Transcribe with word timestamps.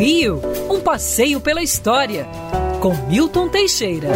Rio, 0.00 0.40
um 0.70 0.80
passeio 0.80 1.42
pela 1.42 1.62
história, 1.62 2.26
com 2.80 2.94
Milton 3.06 3.50
Teixeira. 3.50 4.08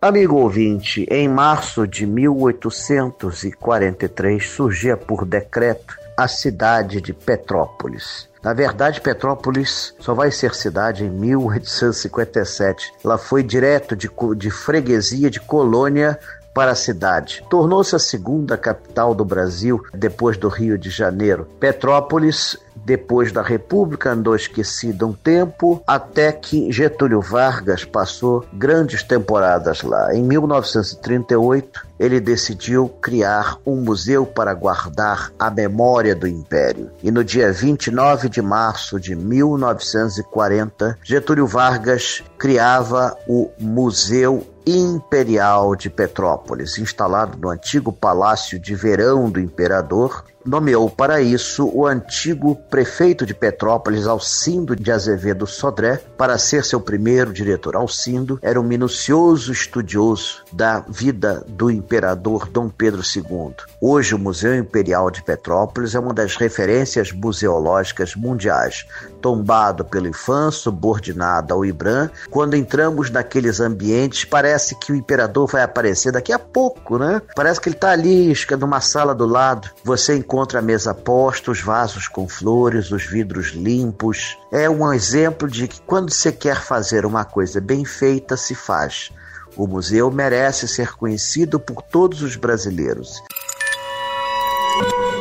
Amigo 0.00 0.36
ouvinte, 0.36 1.04
em 1.10 1.28
março 1.28 1.84
de 1.84 2.06
1843 2.06 4.48
surgia 4.48 4.96
por 4.96 5.26
decreto 5.26 5.96
a 6.16 6.28
cidade 6.28 7.00
de 7.00 7.12
Petrópolis. 7.12 8.28
Na 8.40 8.54
verdade, 8.54 9.00
Petrópolis 9.00 9.96
só 9.98 10.14
vai 10.14 10.30
ser 10.30 10.54
cidade 10.54 11.04
em 11.04 11.10
1857. 11.10 12.92
Ela 13.04 13.18
foi 13.18 13.42
direto 13.42 13.96
de, 13.96 14.08
de 14.36 14.48
freguesia 14.48 15.28
de 15.28 15.40
colônia 15.40 16.20
para 16.54 16.72
a 16.72 16.76
cidade. 16.76 17.44
Tornou-se 17.48 17.94
a 17.94 17.98
segunda 17.98 18.56
capital 18.56 19.14
do 19.14 19.24
Brasil 19.24 19.82
depois 19.94 20.36
do 20.36 20.48
Rio 20.48 20.78
de 20.78 20.90
Janeiro. 20.90 21.46
Petrópolis 21.58 22.56
depois 22.76 23.32
da 23.32 23.42
República 23.42 24.12
andou 24.12 24.34
esquecida 24.34 25.06
um 25.06 25.12
tempo, 25.12 25.82
até 25.86 26.32
que 26.32 26.70
Getúlio 26.72 27.20
Vargas 27.20 27.84
passou 27.84 28.44
grandes 28.52 29.02
temporadas 29.02 29.82
lá. 29.82 30.14
Em 30.14 30.22
1938, 30.22 31.86
ele 31.98 32.18
decidiu 32.18 32.88
criar 33.00 33.58
um 33.66 33.76
museu 33.76 34.24
para 34.24 34.54
guardar 34.54 35.30
a 35.38 35.50
memória 35.50 36.14
do 36.14 36.26
Império. 36.26 36.90
E 37.02 37.10
no 37.10 37.22
dia 37.22 37.52
29 37.52 38.28
de 38.28 38.40
março 38.40 38.98
de 38.98 39.14
1940, 39.14 40.98
Getúlio 41.02 41.46
Vargas 41.46 42.22
criava 42.38 43.16
o 43.28 43.50
Museu 43.58 44.46
Imperial 44.66 45.74
de 45.74 45.90
Petrópolis, 45.90 46.78
instalado 46.78 47.36
no 47.38 47.48
antigo 47.48 47.92
Palácio 47.92 48.58
de 48.58 48.74
Verão 48.74 49.30
do 49.30 49.40
Imperador, 49.40 50.24
nomeou 50.44 50.88
para 50.88 51.20
isso 51.20 51.70
o 51.72 51.86
antigo 51.86 52.54
prefeito 52.70 53.26
de 53.26 53.34
Petrópolis, 53.34 54.06
Alcindo 54.06 54.74
de 54.74 54.90
Azevedo 54.90 55.46
Sodré, 55.46 56.00
para 56.16 56.38
ser 56.38 56.64
seu 56.64 56.80
primeiro 56.80 57.32
diretor. 57.32 57.76
Alcindo 57.76 58.38
era 58.42 58.60
um 58.60 58.64
minucioso 58.64 59.52
estudioso 59.52 60.42
da 60.52 60.80
vida 60.80 61.44
do 61.48 61.70
imperador 61.70 62.48
Dom 62.48 62.68
Pedro 62.68 63.02
II. 63.02 63.54
Hoje, 63.80 64.14
o 64.14 64.18
Museu 64.18 64.56
Imperial 64.56 65.10
de 65.10 65.22
Petrópolis 65.22 65.94
é 65.94 65.98
uma 65.98 66.14
das 66.14 66.36
referências 66.36 67.12
museológicas 67.12 68.14
mundiais, 68.14 68.86
tombado 69.20 69.84
pelo 69.84 70.08
IFAM, 70.08 70.50
subordinado 70.50 71.52
ao 71.52 71.64
IBRAM. 71.64 72.10
Quando 72.30 72.56
entramos 72.56 73.10
naqueles 73.10 73.60
ambientes, 73.60 74.24
parece 74.24 74.78
que 74.78 74.92
o 74.92 74.96
imperador 74.96 75.46
vai 75.46 75.62
aparecer 75.62 76.12
daqui 76.12 76.32
a 76.32 76.38
pouco, 76.38 76.98
né? 76.98 77.20
Parece 77.34 77.60
que 77.60 77.68
ele 77.68 77.76
está 77.76 77.90
ali, 77.90 78.32
numa 78.58 78.80
sala 78.80 79.14
do 79.14 79.26
lado. 79.26 79.70
Você 79.84 80.16
encontra 80.30 80.60
a 80.60 80.62
mesa 80.62 80.94
posta, 80.94 81.50
os 81.50 81.60
vasos 81.60 82.06
com 82.06 82.28
flores, 82.28 82.92
os 82.92 83.04
vidros 83.04 83.48
limpos. 83.48 84.38
É 84.52 84.70
um 84.70 84.92
exemplo 84.92 85.48
de 85.48 85.66
que 85.66 85.80
quando 85.82 86.12
você 86.12 86.30
quer 86.30 86.62
fazer 86.62 87.04
uma 87.04 87.24
coisa 87.24 87.60
bem 87.60 87.84
feita, 87.84 88.36
se 88.36 88.54
faz. 88.54 89.10
O 89.56 89.66
museu 89.66 90.08
merece 90.08 90.68
ser 90.68 90.92
conhecido 90.94 91.58
por 91.58 91.82
todos 91.82 92.22
os 92.22 92.36
brasileiros. 92.36 93.20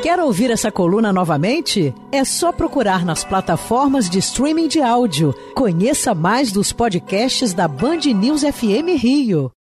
Quer 0.04 0.20
ouvir 0.20 0.52
essa 0.52 0.72
coluna 0.72 1.12
novamente? 1.12 1.92
É 2.12 2.24
só 2.24 2.52
procurar 2.52 3.04
nas 3.04 3.24
plataformas 3.24 4.08
de 4.08 4.20
streaming 4.20 4.68
de 4.68 4.80
áudio. 4.80 5.34
Conheça 5.56 6.14
mais 6.14 6.52
dos 6.52 6.72
podcasts 6.72 7.52
da 7.52 7.68
Band 7.68 8.02
News 8.14 8.42
FM 8.42 8.96
Rio. 8.96 9.52